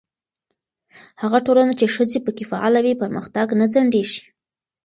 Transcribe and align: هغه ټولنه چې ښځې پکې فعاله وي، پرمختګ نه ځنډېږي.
هغه 1.21 1.39
ټولنه 1.45 1.73
چې 1.79 1.85
ښځې 1.95 2.19
پکې 2.25 2.43
فعاله 2.51 2.79
وي، 2.81 2.93
پرمختګ 3.01 3.47
نه 3.59 3.65
ځنډېږي. 3.73 4.21